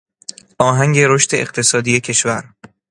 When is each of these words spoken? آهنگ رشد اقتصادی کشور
آهنگ 0.59 0.99
رشد 0.99 1.35
اقتصادی 1.35 1.99
کشور 1.99 2.53